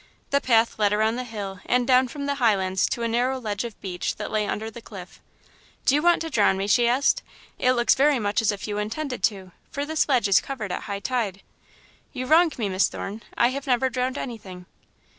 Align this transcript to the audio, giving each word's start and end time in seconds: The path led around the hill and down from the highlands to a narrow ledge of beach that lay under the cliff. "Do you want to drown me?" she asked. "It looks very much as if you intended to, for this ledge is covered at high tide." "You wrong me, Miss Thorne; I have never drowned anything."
The 0.31 0.41
path 0.41 0.79
led 0.79 0.93
around 0.93 1.17
the 1.17 1.23
hill 1.23 1.59
and 1.63 1.85
down 1.85 2.07
from 2.07 2.25
the 2.25 2.33
highlands 2.41 2.87
to 2.89 3.03
a 3.03 3.07
narrow 3.07 3.39
ledge 3.39 3.63
of 3.63 3.79
beach 3.81 4.15
that 4.15 4.31
lay 4.31 4.47
under 4.47 4.71
the 4.71 4.81
cliff. 4.81 5.21
"Do 5.85 5.93
you 5.93 6.01
want 6.01 6.21
to 6.23 6.31
drown 6.31 6.57
me?" 6.57 6.65
she 6.65 6.87
asked. 6.87 7.21
"It 7.59 7.73
looks 7.73 7.93
very 7.93 8.17
much 8.17 8.41
as 8.41 8.51
if 8.51 8.67
you 8.67 8.79
intended 8.79 9.21
to, 9.25 9.51
for 9.69 9.85
this 9.85 10.09
ledge 10.09 10.27
is 10.27 10.41
covered 10.41 10.71
at 10.71 10.81
high 10.89 11.01
tide." 11.01 11.43
"You 12.13 12.25
wrong 12.25 12.51
me, 12.57 12.67
Miss 12.67 12.89
Thorne; 12.89 13.21
I 13.37 13.49
have 13.49 13.67
never 13.67 13.91
drowned 13.91 14.17
anything." 14.17 14.65